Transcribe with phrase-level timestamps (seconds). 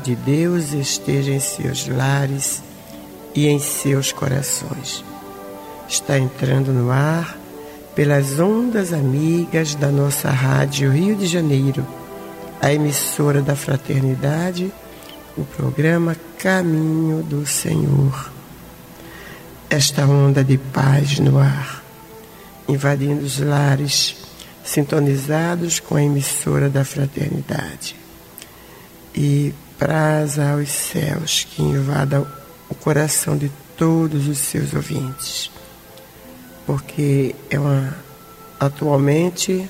[0.00, 2.62] De Deus esteja em seus lares
[3.34, 5.04] e em seus corações.
[5.88, 7.36] Está entrando no ar
[7.94, 11.86] pelas ondas amigas da nossa Rádio Rio de Janeiro,
[12.60, 14.72] a emissora da Fraternidade,
[15.36, 18.32] o programa Caminho do Senhor.
[19.68, 21.82] Esta onda de paz no ar,
[22.68, 24.16] invadindo os lares
[24.64, 27.96] sintonizados com a emissora da fraternidade.
[29.14, 32.20] E praza aos céus que invada
[32.68, 35.50] o coração de todos os seus ouvintes.
[36.66, 37.96] Porque é uma
[38.60, 39.66] atualmente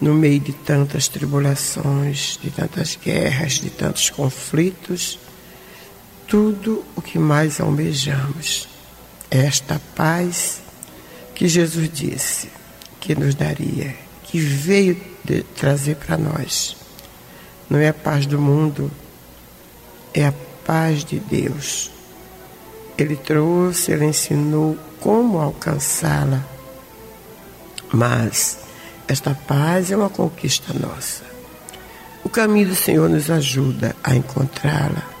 [0.00, 5.16] no meio de tantas tribulações, de tantas guerras, de tantos conflitos,
[6.26, 8.68] tudo o que mais almejamos
[9.30, 10.60] é esta paz
[11.36, 12.50] que Jesus disse
[13.00, 13.94] que nos daria,
[14.24, 15.00] que veio
[15.54, 16.76] trazer para nós.
[17.70, 18.90] Não é a paz do mundo,
[20.14, 21.90] é a paz de Deus.
[22.96, 26.40] Ele trouxe, ele ensinou como alcançá-la.
[27.92, 28.58] Mas
[29.08, 31.24] esta paz é uma conquista nossa.
[32.22, 35.14] O caminho do Senhor nos ajuda a encontrá-la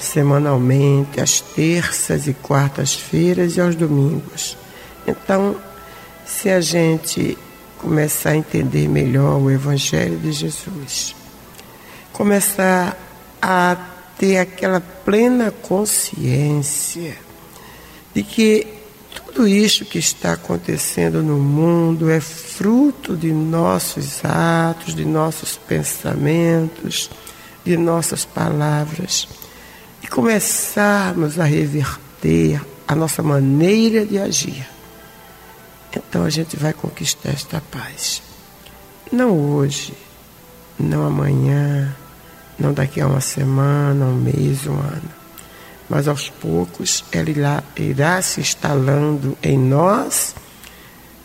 [0.00, 4.56] semanalmente, às terças e quartas-feiras e aos domingos.
[5.06, 5.54] Então,
[6.24, 7.36] se a gente
[7.78, 11.14] começar a entender melhor o Evangelho de Jesus,
[12.12, 12.96] começar
[13.40, 13.76] a
[14.20, 17.16] ter aquela plena consciência
[18.14, 18.66] de que
[19.14, 27.10] tudo isso que está acontecendo no mundo é fruto de nossos atos, de nossos pensamentos,
[27.64, 29.26] de nossas palavras,
[30.02, 34.66] e começarmos a reverter a nossa maneira de agir
[35.96, 38.22] então a gente vai conquistar esta paz.
[39.10, 39.92] Não hoje,
[40.78, 41.94] não amanhã,
[42.60, 45.10] não daqui a uma semana, um mês, um ano.
[45.88, 50.34] Mas aos poucos ela irá, irá se instalando em nós,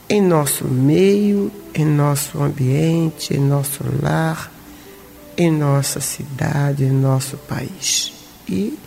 [0.09, 4.51] em nosso meio, em nosso ambiente, em nosso lar,
[5.37, 8.13] em nossa cidade, em nosso país
[8.47, 8.77] e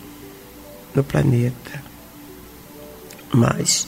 [0.95, 1.83] no planeta.
[3.31, 3.87] Mas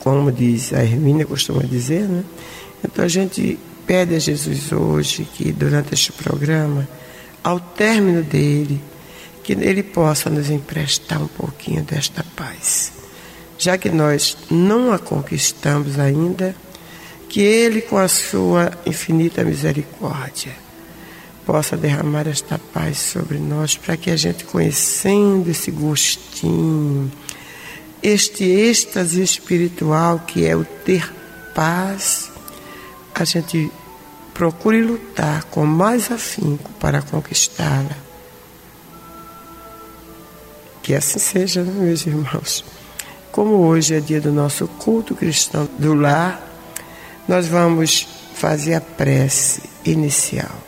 [0.00, 2.24] como diz a Hermínia costuma dizer, né?
[2.84, 6.88] Então a gente pede a Jesus hoje que durante este programa,
[7.42, 8.80] ao término dele,
[9.42, 12.92] que ele possa nos emprestar um pouquinho desta paz.
[13.58, 16.54] Já que nós não a conquistamos ainda,
[17.28, 20.52] que ele com a sua infinita misericórdia
[21.48, 27.10] possa derramar esta paz sobre nós para que a gente conhecendo esse gostinho,
[28.02, 31.10] este êxtase espiritual que é o ter
[31.54, 32.30] paz,
[33.14, 33.72] a gente
[34.38, 37.96] procure lutar com mais afinco para conquistá-la.
[40.80, 42.64] Que assim seja, né, meus irmãos.
[43.32, 46.40] Como hoje é dia do nosso culto cristão do lar,
[47.26, 50.67] nós vamos fazer a prece inicial.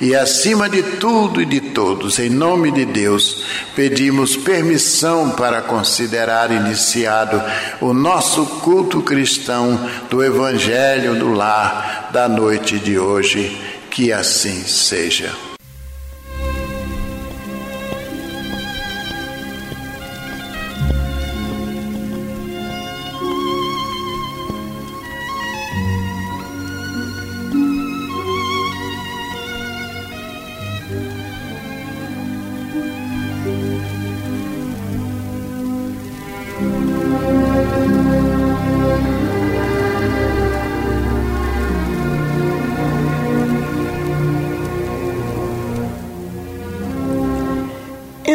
[0.00, 6.50] e acima de tudo e de todos, em nome de Deus, pedimos permissão para considerar
[6.50, 7.42] iniciado
[7.80, 9.78] o nosso culto cristão
[10.10, 13.60] do Evangelho do Lar da noite de hoje.
[13.90, 15.53] Que assim seja.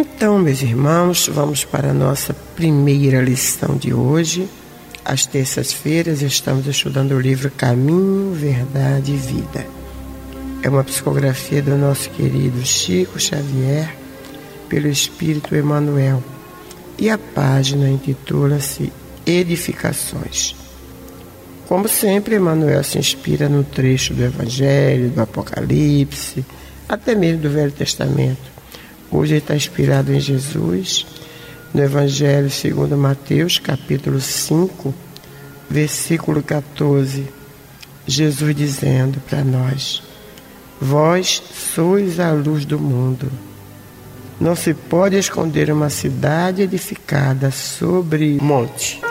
[0.02, 4.48] Então, meus irmãos, vamos para a nossa primeira lição de hoje.
[5.04, 9.68] Às terças-feiras estamos estudando o livro Caminho, Verdade e Vida.
[10.64, 13.94] É uma psicografia do nosso querido Chico Xavier,
[14.70, 16.24] pelo Espírito Emmanuel.
[16.98, 18.94] E a página intitula-se
[19.26, 20.56] Edificações.
[21.68, 26.46] Como sempre, Emmanuel se inspira no trecho do Evangelho, do Apocalipse,
[26.88, 28.59] até mesmo do Velho Testamento.
[29.12, 31.04] Hoje está inspirado em Jesus,
[31.74, 34.94] no Evangelho segundo Mateus, capítulo 5,
[35.68, 37.26] versículo 14.
[38.06, 40.04] Jesus dizendo para nós:
[40.80, 43.32] Vós sois a luz do mundo.
[44.40, 49.02] Não se pode esconder uma cidade edificada sobre monte.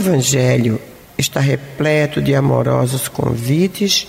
[0.00, 0.80] Evangelho
[1.18, 4.06] está repleto de amorosos convites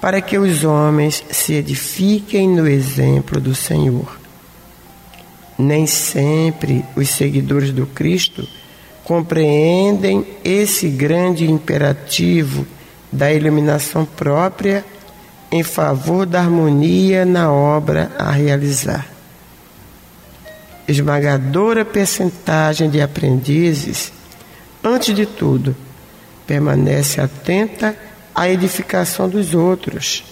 [0.00, 4.18] para que os homens se edifiquem no exemplo do Senhor.
[5.56, 8.48] Nem sempre os seguidores do Cristo
[9.04, 12.66] compreendem esse grande imperativo
[13.12, 14.84] da iluminação própria
[15.52, 19.06] em favor da harmonia na obra a realizar.
[20.88, 24.17] Esmagadora percentagem de aprendizes
[24.94, 25.76] antes de tudo,
[26.46, 27.96] permanece atenta
[28.34, 30.24] à edificação dos outros,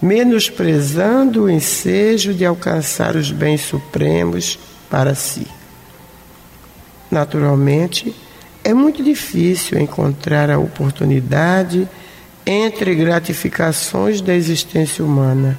[0.00, 4.58] menosprezando o ensejo de alcançar os bens supremos
[4.90, 5.46] para si.
[7.10, 8.14] Naturalmente,
[8.62, 11.88] é muito difícil encontrar a oportunidade
[12.44, 15.58] entre gratificações da existência humana,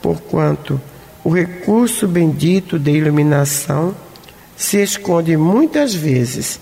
[0.00, 0.80] porquanto
[1.24, 3.94] o recurso bendito de iluminação
[4.56, 6.60] se esconde muitas vezes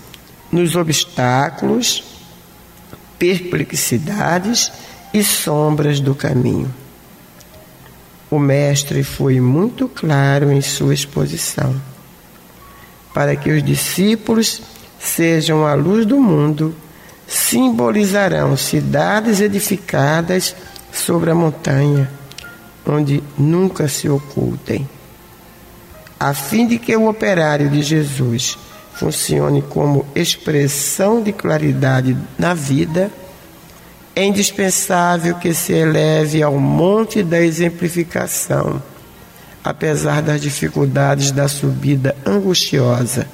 [0.51, 2.03] nos obstáculos,
[3.17, 4.71] perplexidades
[5.13, 6.73] e sombras do caminho.
[8.31, 11.75] O Mestre foi muito claro em sua exposição.
[13.13, 14.61] Para que os discípulos
[14.99, 16.75] sejam a luz do mundo,
[17.27, 20.55] simbolizarão cidades edificadas
[20.91, 22.09] sobre a montanha,
[22.85, 24.87] onde nunca se ocultem,
[26.19, 28.57] a fim de que o operário de Jesus
[28.99, 33.09] funcione como expressão de claridade na vida,
[34.13, 38.83] é indispensável que se eleve ao monte da exemplificação,
[39.63, 43.25] apesar das dificuldades da subida angustiosa,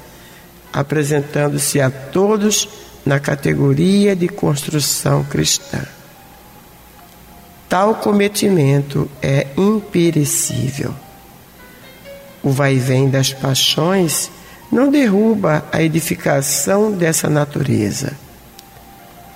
[0.72, 2.68] apresentando-se a todos
[3.04, 5.82] na categoria de construção cristã.
[7.68, 10.94] Tal cometimento é imperecível.
[12.40, 14.30] O vai-vem das paixões
[14.70, 18.12] não derruba a edificação dessa natureza.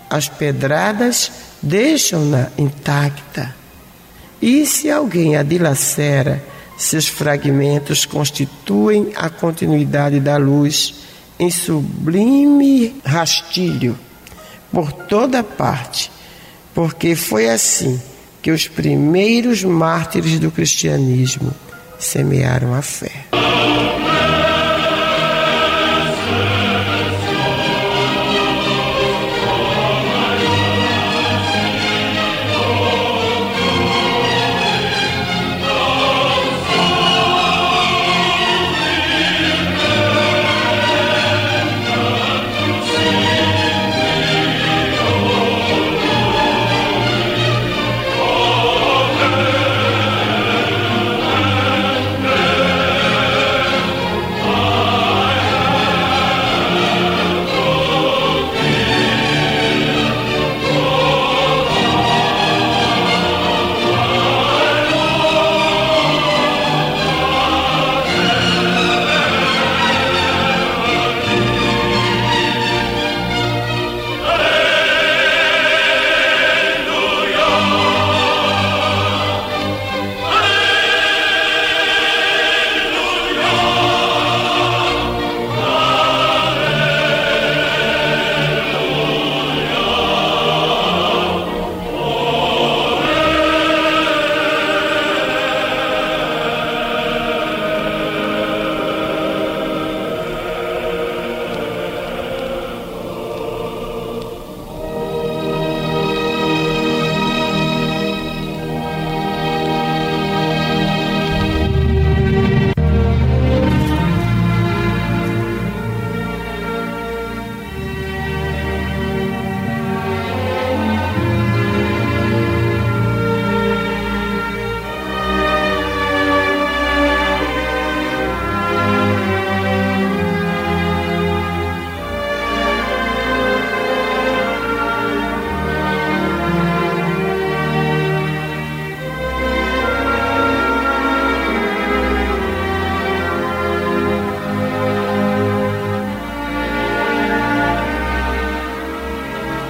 [0.09, 1.31] As pedradas
[1.63, 3.55] deixam-na intacta.
[4.43, 6.43] E se alguém a dilacera,
[6.77, 10.95] seus fragmentos constituem a continuidade da luz
[11.39, 13.99] em sublime rastilho
[14.73, 16.11] por toda parte,
[16.75, 18.01] porque foi assim
[18.43, 21.53] que os primeiros mártires do cristianismo
[21.99, 23.27] semearam a fé.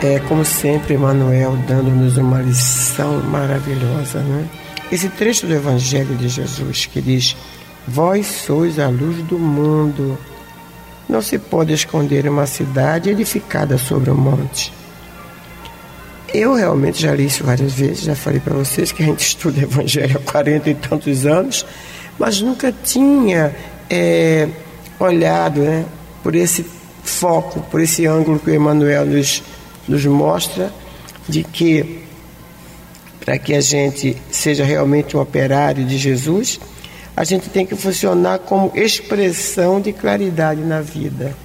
[0.02, 4.49] É como sempre Emmanuel dando-nos uma lição maravilhosa, né?
[4.90, 7.37] Esse trecho do Evangelho de Jesus que diz:
[7.87, 10.19] Vós sois a luz do mundo.
[11.09, 14.73] Não se pode esconder uma cidade edificada sobre um monte.
[16.33, 19.62] Eu realmente já li isso várias vezes, já falei para vocês que a gente estuda
[19.62, 21.66] Evangelho há 40 e tantos anos,
[22.19, 23.54] mas nunca tinha
[23.88, 24.49] é,
[24.99, 25.85] olhado né,
[26.23, 26.64] por esse
[27.02, 29.42] foco, por esse ângulo que o Emmanuel nos,
[29.89, 30.73] nos mostra,
[31.29, 32.01] de que
[33.25, 36.59] para que a gente seja realmente um operário de Jesus,
[37.17, 41.37] a gente tem que funcionar como expressão de claridade na vida.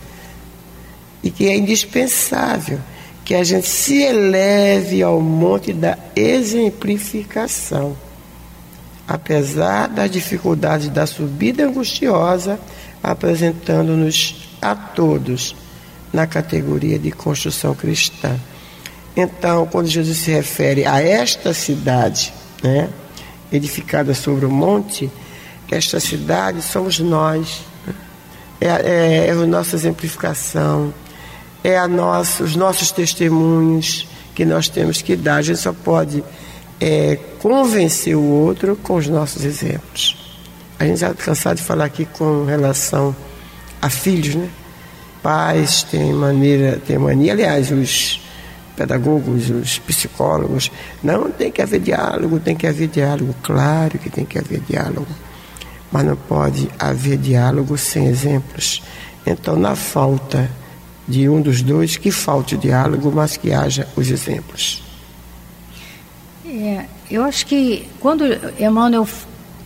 [1.21, 2.79] E que é indispensável
[3.25, 7.97] que a gente se eleve ao monte da exemplificação.
[9.07, 12.59] Apesar das dificuldades da subida angustiosa,
[13.03, 15.55] apresentando-nos a todos
[16.15, 18.39] na categoria de construção cristã.
[19.15, 22.89] Então, quando Jesus se refere a esta cidade, né,
[23.51, 25.11] edificada sobre o monte,
[25.69, 27.61] esta cidade somos nós.
[28.59, 30.93] É, é, é a nossa exemplificação,
[31.61, 35.35] é a nossa, os nossos testemunhos que nós temos que dar.
[35.35, 36.23] A gente só pode
[36.79, 40.17] é, convencer o outro com os nossos exemplos.
[40.79, 43.15] A gente já está cansado de falar aqui com relação
[43.81, 44.49] a filhos, né?
[45.25, 48.21] Pais têm maneira, têm mania, aliás, os
[48.75, 50.71] pedagogos, os psicólogos,
[51.03, 55.07] não tem que haver diálogo, tem que haver diálogo, claro que tem que haver diálogo,
[55.91, 58.83] mas não pode haver diálogo sem exemplos.
[59.25, 60.47] Então, na falta
[61.07, 64.83] de um dos dois, que falte o diálogo, mas que haja os exemplos.
[66.45, 68.25] É, eu acho que quando
[68.59, 69.07] Emmanuel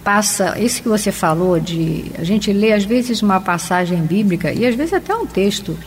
[0.10, 4.66] passa, isso que você falou, de a gente lê às vezes uma passagem bíblica e
[4.66, 5.78] às vezes até um texto,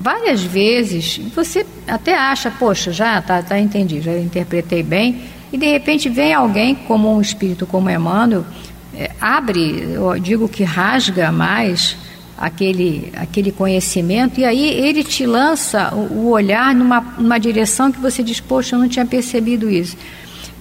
[0.00, 5.64] várias vezes você até acha, poxa, já tá, tá entendi, já interpretei bem, e de
[5.64, 8.44] repente vem alguém como um espírito como Emmanuel,
[8.96, 11.96] é, abre, eu digo que rasga mais
[12.36, 18.00] aquele, aquele conhecimento, e aí ele te lança o, o olhar numa, numa direção que
[18.00, 19.96] você diz, poxa, eu não tinha percebido isso.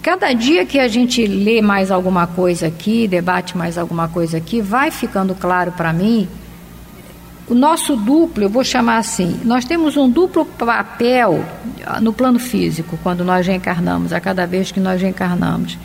[0.02, 4.62] Cada dia que a gente lê mais alguma coisa aqui, debate mais alguma coisa aqui,
[4.62, 6.28] vai ficando claro para mim
[7.48, 11.44] o nosso duplo, eu vou chamar assim, nós temos um duplo papel
[12.02, 15.78] no plano físico, quando nós reencarnamos, a cada vez que nós reencarnamos.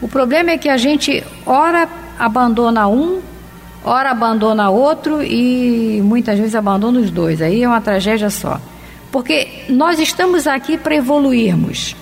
[0.00, 3.20] O problema é que a gente, ora, abandona um
[3.84, 7.42] ora abandona outro e muitas vezes abandona os dois.
[7.42, 8.60] Aí é uma tragédia só.
[9.10, 11.94] Porque nós estamos aqui para evoluirmos,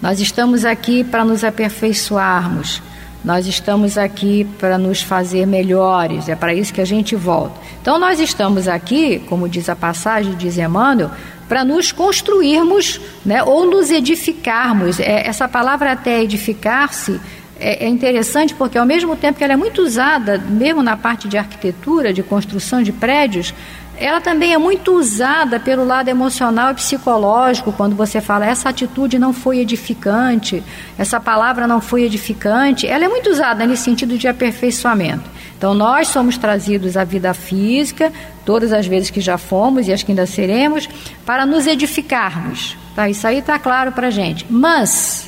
[0.00, 2.82] nós estamos aqui para nos aperfeiçoarmos,
[3.24, 7.60] nós estamos aqui para nos fazer melhores, é para isso que a gente volta.
[7.82, 11.10] Então nós estamos aqui, como diz a passagem, diz Emmanuel,
[11.48, 15.00] para nos construirmos né, ou nos edificarmos.
[15.00, 17.20] É, essa palavra até edificar-se
[17.58, 21.28] é, é, interessante porque, ao mesmo tempo que ela é muito usada, mesmo na parte
[21.28, 23.52] de arquitetura, de construção de prédios,
[24.00, 29.18] ela também é muito usada pelo lado emocional e psicológico, quando você fala essa atitude
[29.18, 30.62] não foi edificante,
[30.96, 35.28] essa palavra não foi edificante, ela é muito usada nesse sentido de aperfeiçoamento.
[35.56, 38.12] Então, nós somos trazidos à vida física,
[38.44, 40.88] todas as vezes que já fomos e as que ainda seremos,
[41.26, 42.76] para nos edificarmos.
[42.94, 43.08] Tá?
[43.08, 44.46] Isso aí está claro para a gente.
[44.48, 45.27] Mas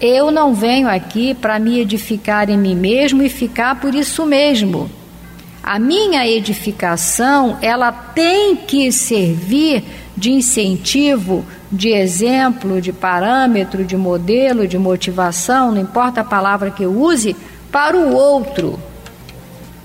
[0.00, 4.90] eu não venho aqui para me edificar em mim mesmo e ficar por isso mesmo.
[5.62, 9.82] A minha edificação, ela tem que servir
[10.16, 16.82] de incentivo, de exemplo, de parâmetro, de modelo, de motivação, não importa a palavra que
[16.82, 17.34] eu use,
[17.72, 18.78] para o outro.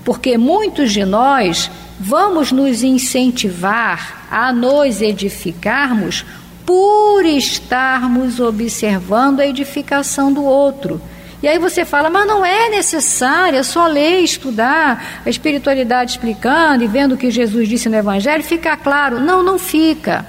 [0.04, 6.24] Porque muitos de nós vamos nos incentivar a nos edificarmos
[6.64, 11.00] por estarmos observando a edificação do outro.
[11.42, 16.84] E aí você fala, mas não é necessário, é só ler, estudar a espiritualidade explicando
[16.84, 19.18] e vendo o que Jesus disse no Evangelho, fica claro.
[19.18, 20.24] Não, não fica.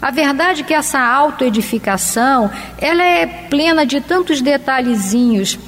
[0.00, 5.58] A verdade é que essa autoedificação, ela é plena de tantos detalhezinhos,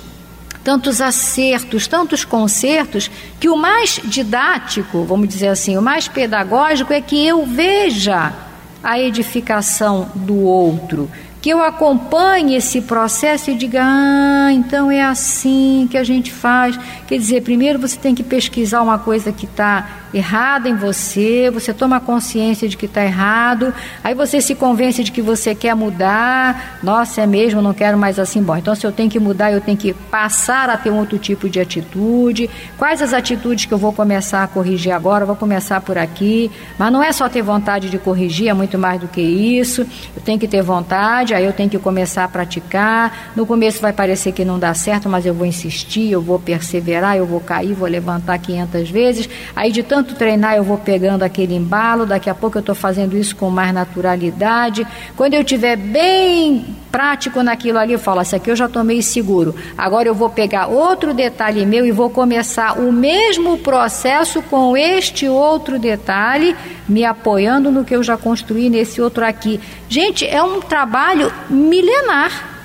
[0.65, 7.01] tantos acertos, tantos concertos, que o mais didático, vamos dizer assim, o mais pedagógico é
[7.01, 8.48] que eu veja
[8.83, 11.11] a edificação do outro,
[11.41, 16.79] que eu acompanhe esse processo e diga: ah, então é assim que a gente faz.
[17.07, 21.73] Quer dizer, primeiro você tem que pesquisar uma coisa que está errada em você, você
[21.73, 26.79] toma consciência de que está errado, aí você se convence de que você quer mudar.
[26.83, 28.43] Nossa, é mesmo, não quero mais assim.
[28.43, 31.19] Bom, então se eu tenho que mudar, eu tenho que passar a ter um outro
[31.19, 32.49] tipo de atitude.
[32.77, 35.27] Quais as atitudes que eu vou começar a corrigir agora?
[35.27, 36.51] Vou começar por aqui.
[36.79, 39.83] Mas não é só ter vontade de corrigir, é muito mais do que isso.
[40.17, 43.33] Eu tenho que ter vontade, aí eu tenho que começar a praticar.
[43.37, 47.17] No começo vai parecer que não dá certo, mas eu vou insistir, eu vou perseverar,
[47.17, 49.29] eu vou cair, vou levantar 500 vezes.
[49.55, 53.17] Aí de tanto treinar eu vou pegando aquele embalo, daqui a pouco eu estou fazendo
[53.17, 54.87] isso com mais naturalidade.
[55.17, 59.55] Quando eu estiver bem prático naquilo ali, eu falo, isso aqui eu já tomei seguro.
[59.77, 65.29] Agora eu vou pegar outro detalhe meu e vou começar o mesmo processo com este
[65.29, 66.57] outro detalhe,
[66.89, 69.61] me apoiando no que eu já construí nesse outro aqui.
[69.89, 72.58] Gente, é um trabalho milenar.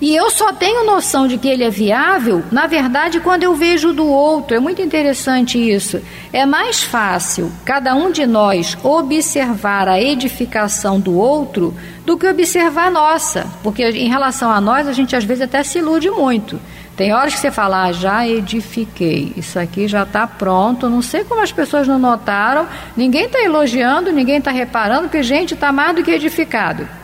[0.00, 3.92] E eu só tenho noção de que ele é viável, na verdade, quando eu vejo
[3.92, 4.56] do outro.
[4.56, 6.00] É muito interessante isso.
[6.32, 11.74] É mais fácil cada um de nós observar a edificação do outro
[12.06, 13.46] do que observar a nossa.
[13.62, 16.58] Porque em relação a nós, a gente às vezes até se ilude muito.
[16.96, 20.88] Tem horas que você fala, ah, já edifiquei, isso aqui já está pronto.
[20.88, 25.54] Não sei como as pessoas não notaram, ninguém está elogiando, ninguém está reparando, que gente
[25.54, 26.99] está mais do que edificado.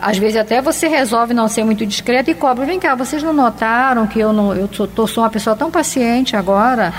[0.00, 2.66] Às vezes até você resolve não ser muito discreto e cobra.
[2.66, 5.70] Vem cá, vocês não notaram que eu não eu sou, tô, sou uma pessoa tão
[5.70, 6.92] paciente agora?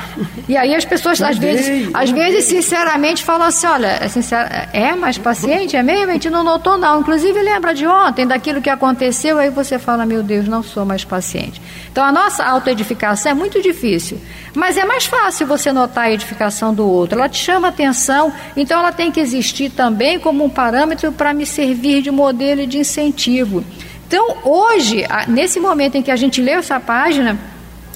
[0.48, 4.96] E aí as pessoas às vezes, às vezes sinceramente falam assim, olha, é, sincero, é
[4.96, 6.10] mais paciente, é mesmo?
[6.10, 7.02] A gente não notou não.
[7.02, 11.04] Inclusive lembra de ontem, daquilo que aconteceu, aí você fala, meu Deus, não sou mais
[11.04, 11.62] paciente.
[11.92, 14.20] Então a nossa autoedificação é muito difícil,
[14.56, 17.20] mas é mais fácil você notar a edificação do outro.
[17.20, 21.46] Ela te chama atenção, então ela tem que existir também como um parâmetro para me
[21.46, 23.64] servir de modelo e de incentivo.
[24.08, 27.38] Então, hoje, nesse momento em que a gente leu essa página,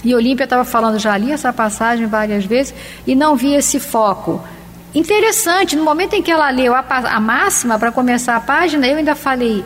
[0.03, 2.73] e Olímpia estava falando, já li essa passagem várias vezes,
[3.07, 4.41] e não vi esse foco.
[4.93, 8.97] Interessante, no momento em que ela leu a, a máxima para começar a página, eu
[8.97, 9.63] ainda falei,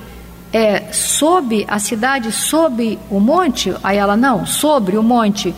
[0.54, 3.74] é, sob a cidade, sob o monte?
[3.84, 5.54] Aí ela, não, sobre o monte.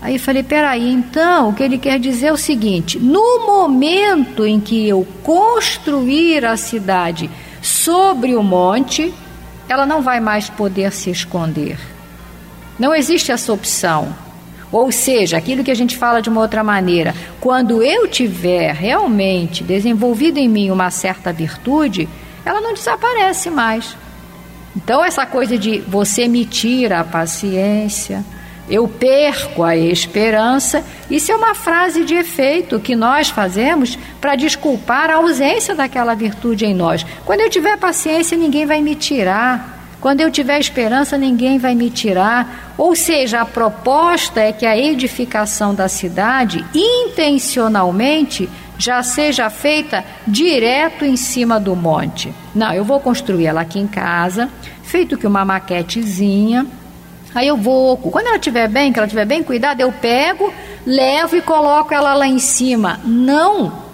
[0.00, 4.58] Aí falei, peraí, então o que ele quer dizer é o seguinte: no momento em
[4.58, 7.28] que eu construir a cidade
[7.62, 9.12] sobre o monte,
[9.68, 11.78] ela não vai mais poder se esconder.
[12.78, 14.14] Não existe essa opção.
[14.72, 19.64] Ou seja, aquilo que a gente fala de uma outra maneira, quando eu tiver realmente
[19.64, 22.08] desenvolvido em mim uma certa virtude,
[22.44, 23.96] ela não desaparece mais.
[24.76, 28.24] Então, essa coisa de você me tira a paciência,
[28.70, 30.84] eu perco a esperança.
[31.10, 36.64] Isso é uma frase de efeito que nós fazemos para desculpar a ausência daquela virtude
[36.64, 37.04] em nós.
[37.26, 39.78] Quando eu tiver paciência, ninguém vai me tirar.
[40.00, 42.72] Quando eu tiver esperança, ninguém vai me tirar.
[42.78, 51.04] Ou seja, a proposta é que a edificação da cidade, intencionalmente, já seja feita direto
[51.04, 52.32] em cima do monte.
[52.54, 54.48] Não, eu vou construir ela aqui em casa,
[54.82, 56.66] feito que uma maquetezinha
[57.34, 60.52] Aí eu vou, quando ela estiver bem, que ela estiver bem cuidada, eu pego,
[60.86, 63.00] levo e coloco ela lá em cima.
[63.04, 63.89] Não!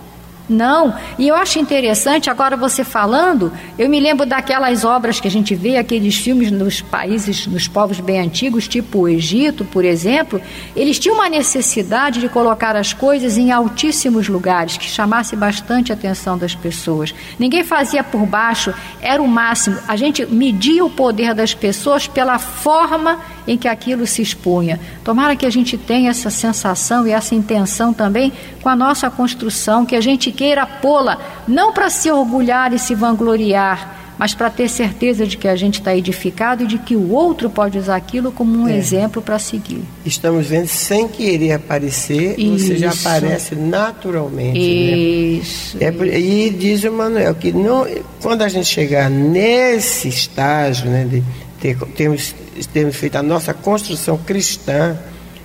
[0.49, 5.31] Não, e eu acho interessante, agora você falando, eu me lembro daquelas obras que a
[5.31, 10.41] gente vê, aqueles filmes nos países, nos povos bem antigos, tipo o Egito, por exemplo,
[10.77, 15.97] eles tinham uma necessidade de colocar as coisas em altíssimos lugares, que chamasse bastante a
[15.97, 17.13] atenção das pessoas.
[17.39, 19.79] Ninguém fazia por baixo, era o máximo.
[19.89, 24.81] A gente media o poder das pessoas pela forma em que aquilo se expunha.
[25.05, 28.33] Tomara que a gente tenha essa sensação e essa intenção também
[28.63, 31.19] com a nossa construção, que a gente queira pô-la
[31.49, 35.79] não para se orgulhar e se vangloriar, mas para ter certeza de que a gente
[35.79, 38.77] está edificado e de que o outro pode usar aquilo como um é.
[38.77, 39.83] exemplo para seguir.
[40.05, 42.67] Estamos vendo sem querer aparecer, Isso.
[42.67, 44.59] você já aparece naturalmente.
[44.59, 44.97] Né?
[44.97, 45.77] Isso.
[45.77, 45.87] Né?
[45.87, 47.87] É, e diz o Manuel que não,
[48.23, 51.23] quando a gente chegar nesse estágio né, de
[51.61, 52.35] ter, termos
[52.73, 54.97] termos feito a nossa construção cristã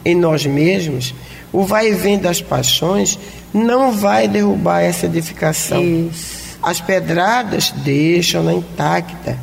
[0.04, 1.14] em nós mesmos,
[1.52, 3.20] o vai e vem das paixões
[3.54, 5.84] não vai derrubar essa edificação.
[5.84, 6.58] Isso.
[6.62, 9.38] As pedradas deixam-na intacta.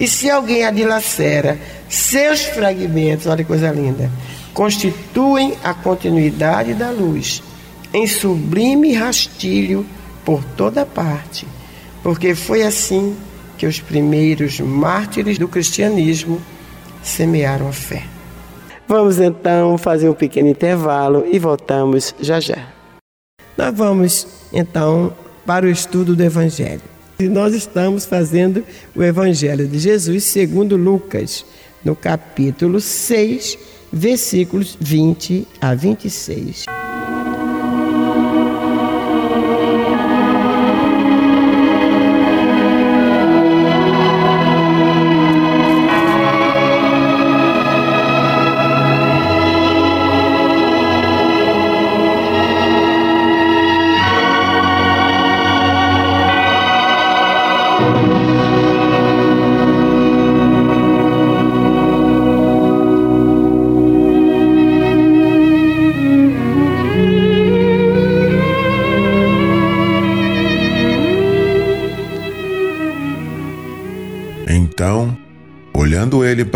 [0.00, 4.10] E se alguém a dilacera, seus fragmentos, olha que coisa linda,
[4.54, 7.42] constituem a continuidade da luz,
[7.92, 9.86] em sublime rastilho
[10.24, 11.46] por toda parte.
[12.02, 13.16] Porque foi assim
[13.58, 16.40] que os primeiros mártires do cristianismo
[17.02, 18.11] semearam a fé.
[18.92, 22.68] Vamos então fazer um pequeno intervalo e voltamos já já.
[23.56, 26.82] Nós vamos então para o estudo do Evangelho.
[27.18, 28.62] E nós estamos fazendo
[28.94, 31.42] o Evangelho de Jesus segundo Lucas,
[31.82, 33.56] no capítulo 6,
[33.90, 36.66] versículos 20 a 26.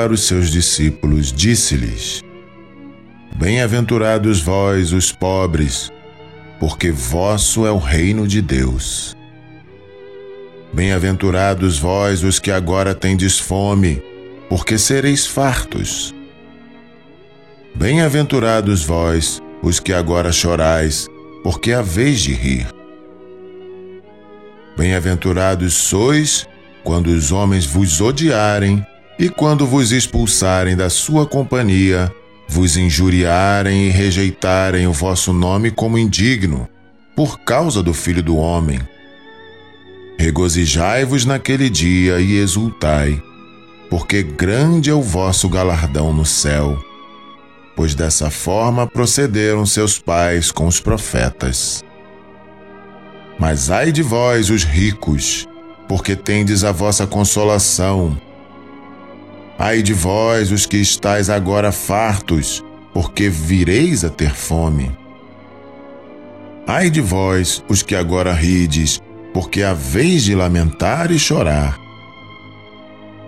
[0.06, 2.22] Para os seus discípulos, disse-lhes:
[3.34, 5.90] Bem-aventurados vós, os pobres,
[6.60, 9.16] porque vosso é o reino de Deus.
[10.72, 14.00] Bem-aventurados vós, os que agora tendes fome,
[14.48, 16.14] porque sereis fartos.
[17.74, 21.08] Bem-aventurados vós, os que agora chorais,
[21.42, 22.68] porque haveis de rir.
[24.76, 26.46] Bem-aventurados sois
[26.84, 28.86] quando os homens vos odiarem
[29.18, 32.12] e quando vos expulsarem da sua companhia,
[32.48, 36.68] vos injuriarem e rejeitarem o vosso nome como indigno,
[37.14, 38.78] por causa do Filho do Homem.
[40.18, 43.20] Regozijai-vos naquele dia e exultai,
[43.90, 46.78] porque grande é o vosso galardão no céu.
[47.74, 51.84] Pois dessa forma procederam seus pais com os profetas.
[53.38, 55.46] Mas ai de vós, os ricos,
[55.86, 58.18] porque tendes a vossa consolação.
[59.58, 64.90] Ai de vós, os que estáis agora fartos, porque vireis a ter fome.
[66.66, 69.00] Ai de vós, os que agora rides,
[69.32, 71.78] porque haveis de lamentar e chorar.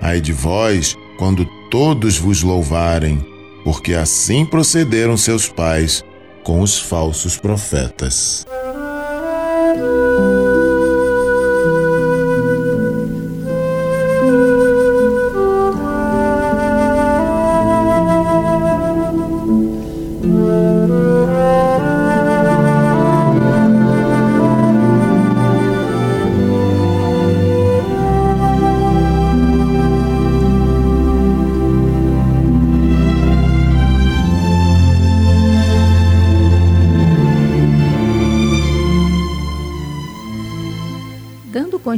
[0.01, 3.25] Ai de vós, quando todos vos louvarem,
[3.65, 6.05] porque assim procederam seus pais
[6.45, 8.47] com os falsos profetas.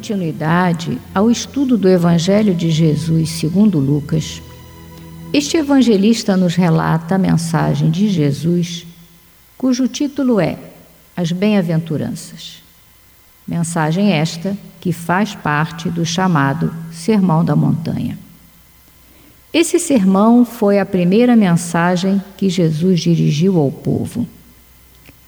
[0.01, 4.41] Continuidade ao estudo do Evangelho de Jesus segundo Lucas,
[5.31, 8.87] este evangelista nos relata a mensagem de Jesus,
[9.59, 10.57] cujo título é
[11.15, 12.63] As Bem-aventuranças.
[13.47, 18.19] Mensagem esta que faz parte do chamado Sermão da Montanha.
[19.53, 24.27] Esse sermão foi a primeira mensagem que Jesus dirigiu ao povo.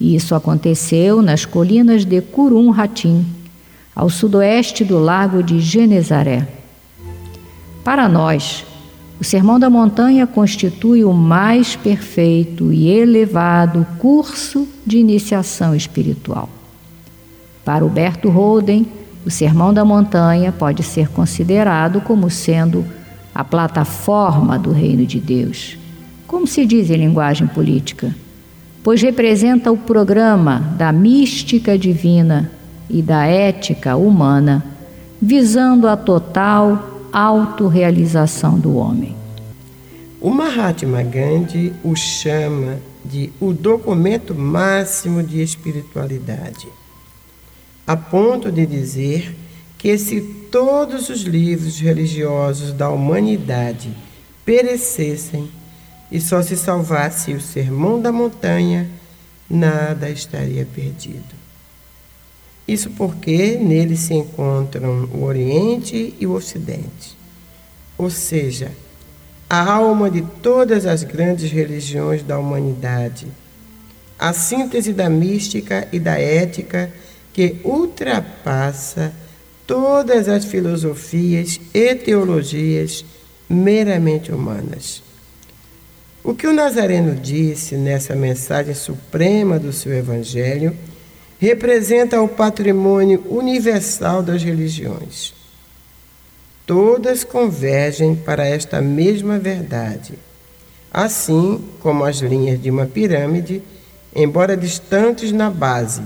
[0.00, 3.41] E isso aconteceu nas colinas de Curum Ratim,
[3.94, 6.48] ao sudoeste do lago de Genezaré.
[7.84, 8.64] Para nós,
[9.20, 16.48] o Sermão da Montanha constitui o mais perfeito e elevado curso de iniciação espiritual.
[17.64, 18.86] Para Huberto Holden,
[19.24, 22.84] o Sermão da Montanha pode ser considerado como sendo
[23.34, 25.78] a plataforma do Reino de Deus,
[26.26, 28.14] como se diz em linguagem política,
[28.82, 32.50] pois representa o programa da mística divina
[32.88, 34.64] e da ética humana,
[35.20, 39.14] visando a total autorrealização do homem.
[40.20, 46.68] O Mahatma Gandhi o chama de o documento máximo de espiritualidade,
[47.86, 49.34] a ponto de dizer
[49.76, 53.90] que se todos os livros religiosos da humanidade
[54.44, 55.50] perecessem
[56.10, 58.88] e só se salvasse o Sermão da Montanha,
[59.50, 61.41] nada estaria perdido.
[62.66, 67.16] Isso porque nele se encontram o Oriente e o Ocidente,
[67.98, 68.70] ou seja,
[69.50, 73.26] a alma de todas as grandes religiões da humanidade,
[74.18, 76.92] a síntese da mística e da ética
[77.32, 79.12] que ultrapassa
[79.66, 83.04] todas as filosofias e teologias
[83.48, 85.02] meramente humanas.
[86.24, 90.76] O que o Nazareno disse nessa mensagem suprema do seu Evangelho
[91.42, 95.34] representa o patrimônio universal das religiões.
[96.64, 100.14] Todas convergem para esta mesma verdade,
[100.92, 103.60] assim como as linhas de uma pirâmide,
[104.14, 106.02] embora distantes na base,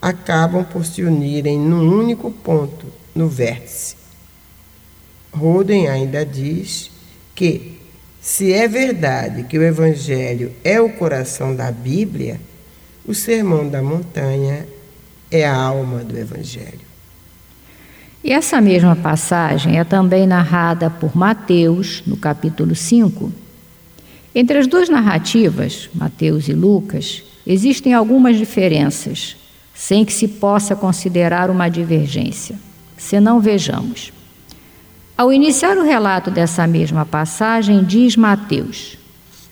[0.00, 3.96] acabam por se unirem num único ponto, no vértice.
[5.32, 6.88] Roden ainda diz
[7.34, 7.80] que,
[8.20, 12.40] se é verdade que o Evangelho é o coração da Bíblia,
[13.08, 14.68] o Sermão da Montanha
[15.30, 16.86] é a alma do Evangelho.
[18.22, 23.32] E essa mesma passagem é também narrada por Mateus, no capítulo 5.
[24.34, 29.36] Entre as duas narrativas, Mateus e Lucas, existem algumas diferenças,
[29.74, 32.56] sem que se possa considerar uma divergência.
[32.98, 34.12] Se não vejamos.
[35.16, 38.98] Ao iniciar o relato dessa mesma passagem, diz Mateus: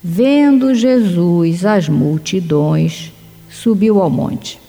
[0.04, 3.15] Vendo Jesus as multidões,
[3.62, 4.60] subiu ao monte.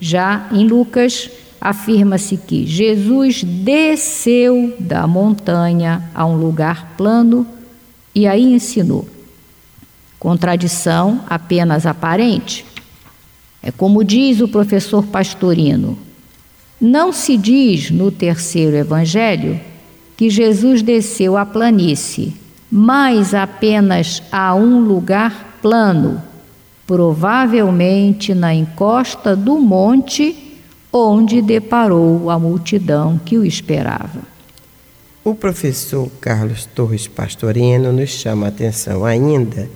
[0.00, 7.46] Já em Lucas, afirma-se que Jesus desceu da montanha a um lugar plano
[8.14, 9.08] e aí ensinou.
[10.18, 12.64] Contradição apenas aparente.
[13.62, 15.98] É como diz o professor Pastorino:
[16.80, 19.60] não se diz no terceiro evangelho
[20.16, 22.34] que Jesus desceu à planície,
[22.70, 26.22] mas apenas a um lugar plano,
[26.86, 30.58] provavelmente na encosta do monte
[30.92, 34.22] onde deparou a multidão que o esperava.
[35.24, 39.68] O professor Carlos Torres Pastorino nos chama a atenção ainda,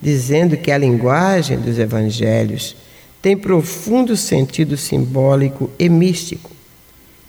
[0.00, 2.76] dizendo que a linguagem dos evangelhos
[3.20, 6.50] tem profundo sentido simbólico e místico,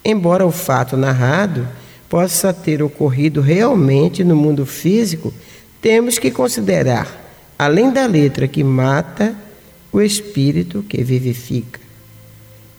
[0.04, 1.68] embora o fato narrado
[2.10, 5.34] possa ter ocorrido realmente no mundo físico,
[5.82, 7.29] temos que considerar,
[7.60, 9.36] além da letra que mata,
[9.92, 11.82] o espírito que vivifica.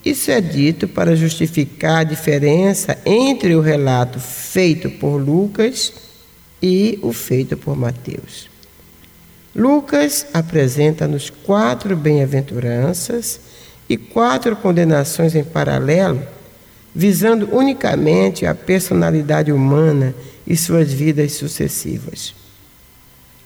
[0.02, 5.92] Isso é dito para justificar a diferença entre o relato feito por Lucas
[6.62, 8.48] e o feito por Mateus.
[9.54, 13.38] Lucas apresenta-nos quatro bem-aventuranças
[13.86, 16.22] e quatro condenações em paralelo,
[16.94, 20.14] visando unicamente a personalidade humana
[20.46, 22.39] e suas vidas sucessivas.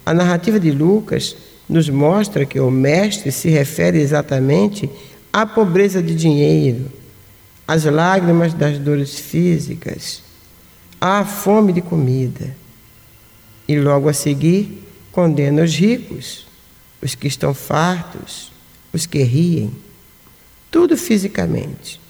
[0.05, 1.37] A narrativa de Lucas
[1.69, 4.89] nos mostra que o Mestre se refere exatamente
[5.33, 6.91] a pobreza de dinheiro,
[7.67, 10.23] as lágrimas das dores físicas,
[11.01, 12.55] a fome de comida.
[13.67, 16.47] E logo a seguir, condena os ricos,
[17.01, 18.53] os que estão fartos,
[18.93, 19.71] os que riem,
[20.71, 22.01] tudo fisicamente.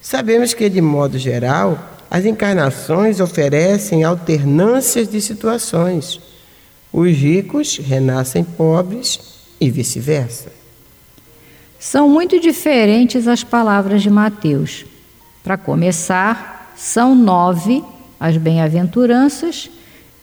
[0.00, 6.20] Sabemos que, de modo geral, as encarnações oferecem alternâncias de situações.
[6.98, 9.20] Os ricos renascem pobres
[9.60, 10.50] e vice-versa.
[11.78, 14.86] São muito diferentes as palavras de Mateus.
[15.44, 17.84] Para começar, são nove
[18.18, 19.68] as bem-aventuranças,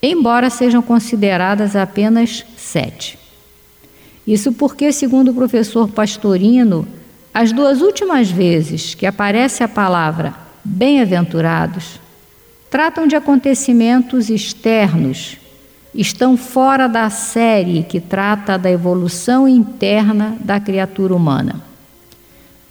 [0.01, 3.19] embora sejam consideradas apenas sete.
[4.25, 6.87] Isso porque, segundo o professor Pastorino,
[7.31, 10.33] as duas últimas vezes que aparece a palavra
[10.63, 11.99] bem-aventurados
[12.67, 15.37] tratam de acontecimentos externos
[15.93, 21.61] estão fora da série que trata da evolução interna da criatura humana.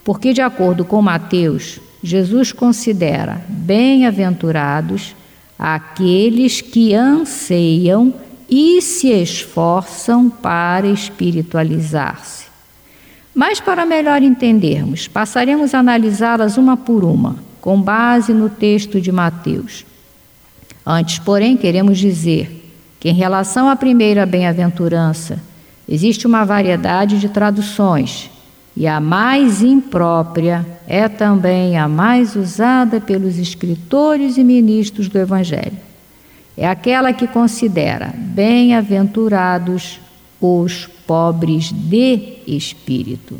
[0.05, 5.15] Porque, de acordo com Mateus, Jesus considera bem-aventurados
[5.57, 8.13] aqueles que anseiam
[8.51, 12.47] e se esforçam para espiritualizar-se.
[13.33, 19.13] Mas, para melhor entendermos, passaremos a analisá-las uma por uma, com base no texto de
[19.13, 19.87] Mateus.
[20.85, 22.62] Antes, porém, queremos dizer
[23.03, 25.41] que, em relação à primeira bem-aventurança,
[25.89, 28.31] existe uma variedade de traduções,
[28.77, 35.77] e a mais imprópria é também a mais usada pelos escritores e ministros do Evangelho.
[36.57, 39.99] É aquela que considera bem-aventurados
[40.41, 43.37] os pobres de espírito.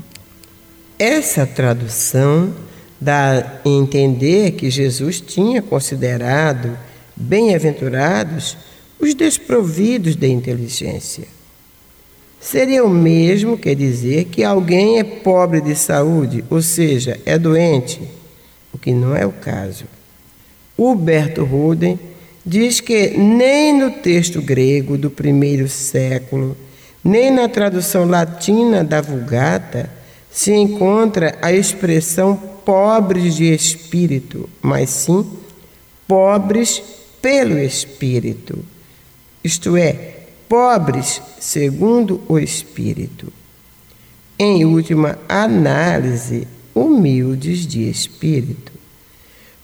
[0.99, 2.53] Essa tradução
[3.01, 6.77] dá a entender que Jesus tinha considerado
[7.15, 8.57] bem-aventurados
[9.03, 11.25] os desprovidos de inteligência.
[12.41, 18.01] Seria o mesmo que dizer que alguém é pobre de saúde, ou seja, é doente,
[18.73, 19.87] o que não é o caso.
[20.79, 21.99] Huberto Ruden
[22.47, 26.57] diz que nem no texto grego do primeiro século,
[27.03, 29.91] nem na tradução latina da Vulgata,
[30.31, 35.27] se encontra a expressão pobres de espírito, mas sim
[36.07, 36.81] pobres
[37.21, 38.72] pelo espírito
[39.45, 43.33] isto é, pobres segundo o Espírito.
[44.39, 48.73] Em última análise, humildes de espírito.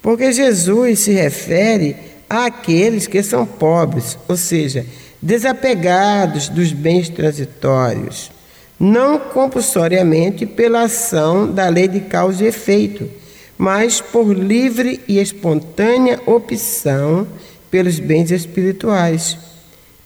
[0.01, 1.97] Porque Jesus se refere
[2.29, 4.87] àqueles que são pobres, ou seja,
[5.21, 8.31] desapegados dos bens transitórios,
[8.79, 13.09] não compulsoriamente pela ação da lei de causa e efeito,
[13.57, 17.27] mas por livre e espontânea opção
[17.71, 19.37] pelos bens espirituais,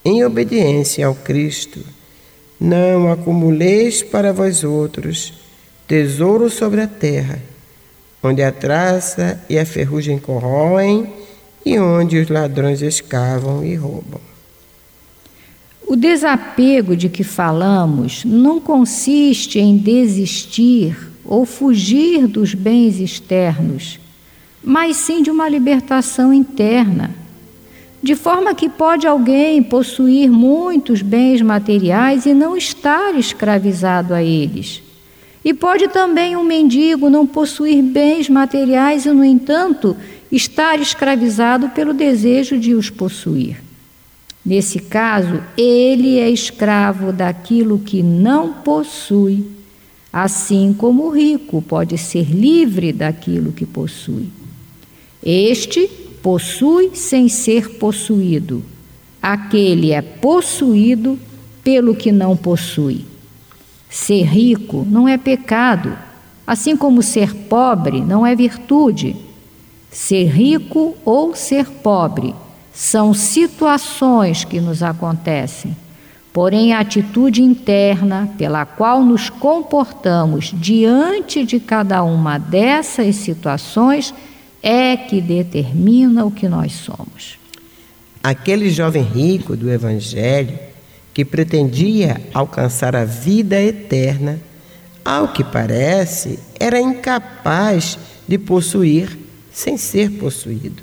[0.04, 1.80] em obediência ao Cristo.
[2.60, 5.34] Não acumuleis para vós outros
[5.86, 7.38] tesouro sobre a terra,
[8.22, 11.12] onde a traça e a ferrugem corroem
[11.66, 14.20] e onde os ladrões escavam e roubam.
[15.86, 24.00] O desapego de que falamos não consiste em desistir ou fugir dos bens externos,
[24.64, 27.14] mas sim de uma libertação interna.
[28.02, 34.82] De forma que pode alguém possuir muitos bens materiais e não estar escravizado a eles.
[35.44, 39.96] E pode também um mendigo não possuir bens materiais e, no entanto,
[40.32, 43.62] estar escravizado pelo desejo de os possuir.
[44.44, 49.46] Nesse caso, ele é escravo daquilo que não possui,
[50.12, 54.28] assim como o rico pode ser livre daquilo que possui.
[55.24, 55.88] Este
[56.22, 58.64] possui sem ser possuído,
[59.20, 61.18] aquele é possuído
[61.62, 63.04] pelo que não possui.
[63.90, 65.96] Ser rico não é pecado,
[66.46, 69.16] assim como ser pobre não é virtude.
[69.90, 72.34] Ser rico ou ser pobre
[72.72, 75.76] são situações que nos acontecem.
[76.32, 84.14] Porém, a atitude interna pela qual nos comportamos diante de cada uma dessas situações
[84.62, 87.38] é que determina o que nós somos.
[88.22, 90.58] Aquele jovem rico do Evangelho
[91.12, 94.40] que pretendia alcançar a vida eterna,
[95.04, 99.18] ao que parece, era incapaz de possuir
[99.52, 100.82] sem ser possuído.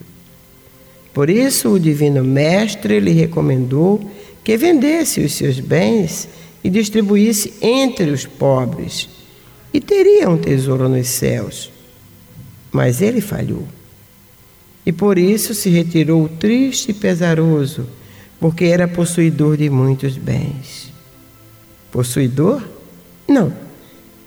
[1.14, 4.00] Por isso, o Divino Mestre lhe recomendou
[4.44, 6.28] que vendesse os seus bens
[6.64, 9.10] e distribuísse entre os pobres,
[9.74, 11.72] e teria um tesouro nos céus.
[12.72, 13.68] Mas ele falhou.
[14.86, 17.86] E por isso se retirou triste e pesaroso,
[18.40, 20.92] porque era possuidor de muitos bens.
[21.92, 22.64] Possuidor?
[23.28, 23.54] Não,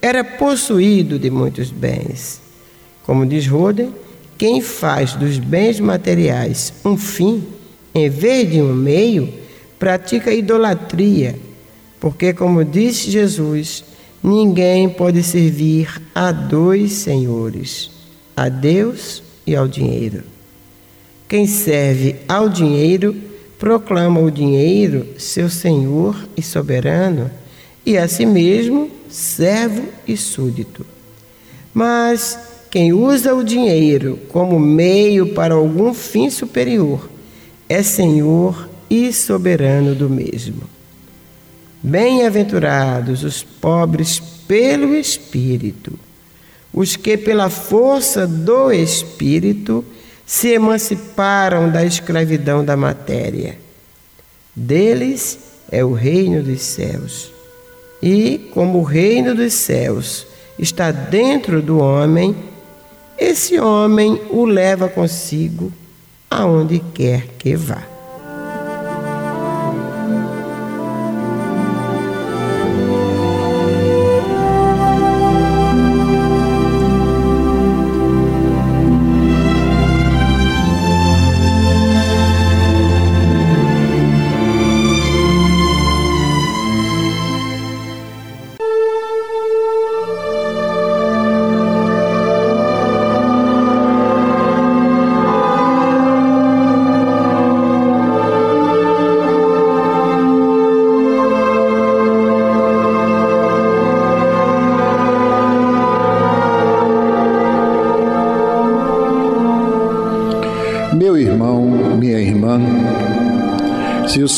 [0.00, 2.40] era possuído de muitos bens.
[3.04, 3.92] Como diz Roden,
[4.36, 7.44] quem faz dos bens materiais um fim,
[7.94, 9.32] em vez de um meio,
[9.78, 11.36] pratica idolatria,
[12.00, 13.84] porque, como disse Jesus,
[14.20, 17.91] ninguém pode servir a dois senhores,
[18.36, 20.22] a Deus e ao dinheiro.
[21.28, 23.16] Quem serve ao dinheiro
[23.58, 27.30] proclama o dinheiro seu senhor e soberano,
[27.86, 30.84] e a si mesmo servo e súdito.
[31.72, 32.38] Mas
[32.70, 37.08] quem usa o dinheiro como meio para algum fim superior
[37.68, 40.62] é senhor e soberano do mesmo.
[41.82, 45.98] Bem-aventurados os pobres pelo Espírito,
[46.72, 49.84] os que, pela força do Espírito,
[50.24, 53.58] se emanciparam da escravidão da matéria.
[54.54, 55.38] Deles
[55.70, 57.32] é o reino dos céus.
[58.02, 60.26] E, como o reino dos céus
[60.58, 62.34] está dentro do homem,
[63.18, 65.72] esse homem o leva consigo
[66.30, 67.91] aonde quer que vá.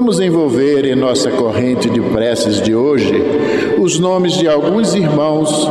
[0.00, 3.12] Vamos envolver em nossa corrente de preces de hoje
[3.78, 5.68] os nomes de alguns irmãos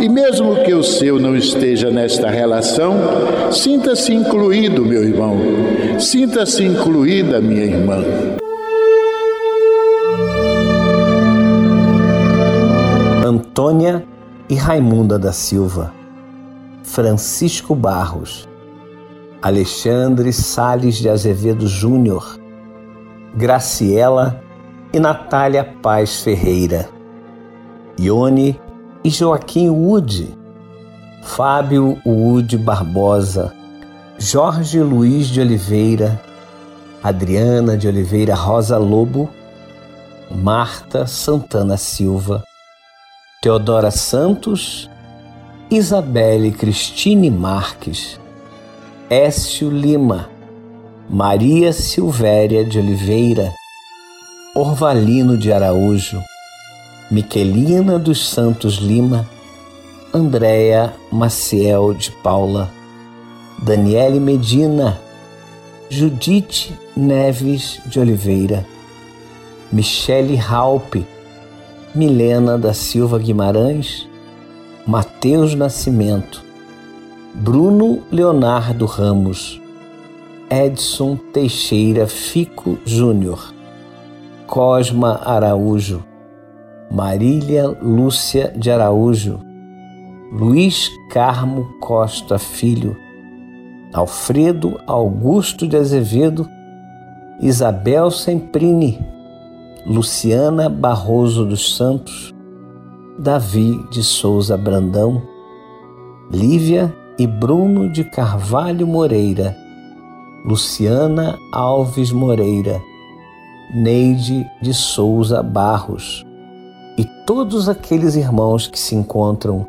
[0.00, 2.96] e, mesmo que o seu não esteja nesta relação,
[3.52, 5.38] sinta-se incluído, meu irmão,
[6.00, 8.04] sinta-se incluída, minha irmã.
[13.24, 14.04] Antônia
[14.50, 15.94] e Raimunda da Silva,
[16.82, 18.48] Francisco Barros,
[19.40, 22.40] Alexandre Sales de Azevedo Júnior,
[23.34, 24.42] Graciela
[24.92, 26.88] e Natália Paz Ferreira,
[27.98, 28.58] Ione
[29.04, 30.36] e Joaquim Wood,
[31.22, 33.54] Fábio Wood Barbosa,
[34.18, 36.20] Jorge Luiz de Oliveira,
[37.02, 39.28] Adriana de Oliveira Rosa Lobo,
[40.30, 42.42] Marta Santana Silva,
[43.40, 44.90] Teodora Santos,
[45.70, 48.18] Isabelle Cristine Marques,
[49.08, 50.28] Écio Lima,
[51.10, 53.54] Maria Silvéria de Oliveira,
[54.54, 56.22] Orvalino de Araújo,
[57.10, 59.26] Miquelina dos Santos Lima,
[60.12, 62.70] Andréia Maciel de Paula,
[63.62, 65.00] Daniele Medina,
[65.88, 68.66] Judite Neves de Oliveira,
[69.72, 71.06] Michele Raupe,
[71.94, 74.06] Milena da Silva Guimarães,
[74.86, 76.42] Mateus Nascimento,
[77.32, 79.58] Bruno Leonardo Ramos,
[80.50, 83.52] Edson Teixeira Fico Júnior,
[84.46, 86.02] Cosma Araújo,
[86.90, 89.40] Marília Lúcia de Araújo,
[90.32, 92.96] Luiz Carmo Costa Filho,
[93.92, 96.48] Alfredo Augusto de Azevedo,
[97.42, 98.98] Isabel Semprini,
[99.84, 102.34] Luciana Barroso dos Santos,
[103.18, 105.22] Davi de Souza Brandão,
[106.32, 109.67] Lívia e Bruno de Carvalho Moreira,
[110.44, 112.80] Luciana Alves Moreira,
[113.74, 116.24] Neide de Souza Barros
[116.96, 119.66] e todos aqueles irmãos que se encontram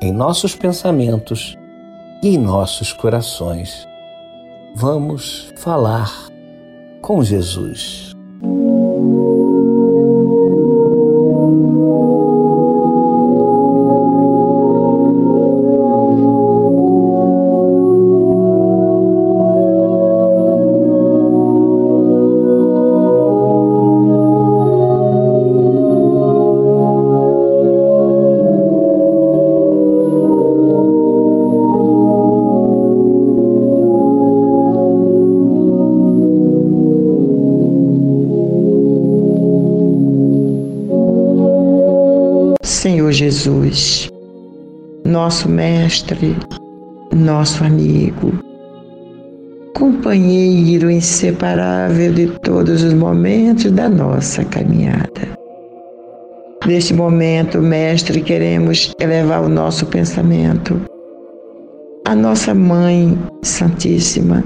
[0.00, 1.56] em nossos pensamentos
[2.22, 3.86] e em nossos corações.
[4.74, 6.10] Vamos falar
[7.00, 8.16] com Jesus.
[43.12, 44.10] Jesus,
[45.04, 46.34] nosso Mestre,
[47.14, 48.32] nosso amigo,
[49.76, 55.28] companheiro inseparável de todos os momentos da nossa caminhada.
[56.66, 60.80] Neste momento, Mestre, queremos elevar o nosso pensamento
[62.06, 64.42] à nossa Mãe Santíssima,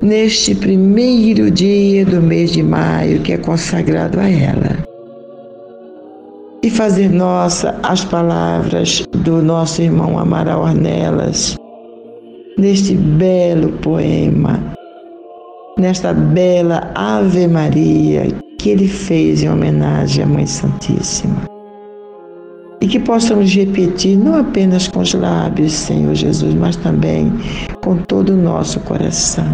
[0.00, 4.91] neste primeiro dia do mês de maio que é consagrado a ela
[6.62, 11.56] e fazer nossa as palavras do nosso irmão Amaral Ornelas
[12.56, 14.60] neste belo poema,
[15.78, 21.42] nesta bela Ave Maria que ele fez em homenagem à Mãe Santíssima.
[22.80, 27.32] E que possamos repetir não apenas com os lábios, Senhor Jesus, mas também
[27.82, 29.46] com todo o nosso coração.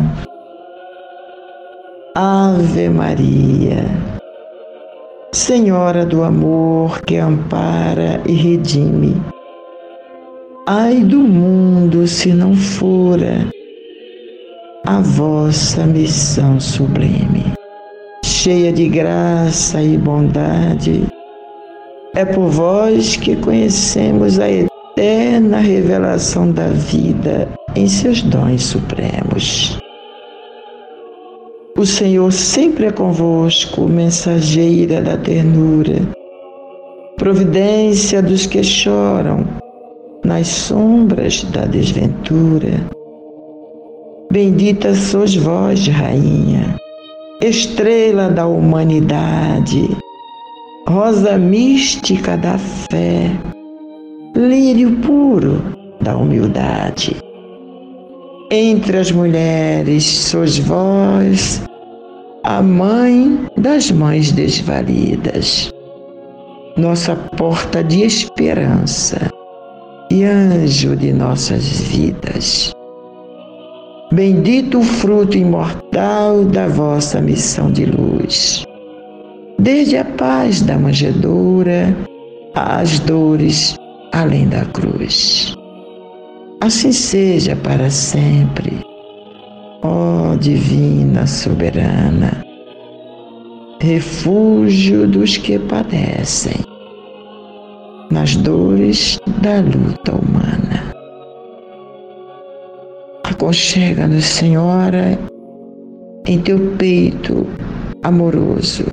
[2.15, 4.18] Ave Maria
[5.33, 9.23] Senhora do amor que ampara e redime.
[10.67, 13.47] Ai do mundo se não fora
[14.87, 17.53] a vossa missão sublime.
[18.25, 21.07] Cheia de graça e bondade,
[22.15, 29.79] é por vós que conhecemos a eterna revelação da vida em seus dons supremos.
[31.79, 35.95] O Senhor sempre é convosco, mensageira da ternura,
[37.17, 39.47] providência dos que choram
[40.25, 42.85] nas sombras da desventura.
[44.33, 46.75] Bendita sois vós, Rainha,
[47.41, 49.89] estrela da humanidade,
[50.89, 53.31] rosa mística da fé,
[54.35, 55.63] lírio puro
[56.01, 57.28] da humildade.
[58.51, 61.63] Entre as mulheres sois vós,
[62.43, 65.71] a mãe das mães desvalidas,
[66.75, 69.31] nossa porta de esperança
[70.11, 72.73] e anjo de nossas vidas.
[74.11, 78.65] Bendito o fruto imortal da vossa missão de luz.
[79.59, 81.95] Desde a paz da manjedoura
[82.55, 83.77] às dores
[84.11, 85.58] além da cruz.
[86.61, 88.85] Assim seja para sempre,
[89.83, 92.45] ó Divina Soberana,
[93.81, 96.57] refúgio dos que padecem
[98.11, 100.93] nas dores da luta humana.
[103.23, 105.17] Aconchega-nos, Senhora,
[106.27, 107.47] em teu peito
[108.03, 108.85] amoroso,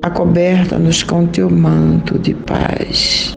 [0.00, 3.34] acoberta-nos com teu manto de paz.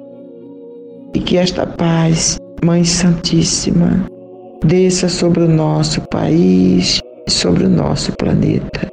[1.15, 2.37] E que esta paz,
[2.67, 4.05] Mãe Santíssima,
[4.61, 8.91] desça sobre o nosso país e sobre o nosso planeta.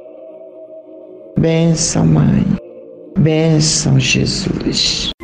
[1.37, 2.45] Benção, Mãe.
[3.19, 5.14] Benção, Jesus.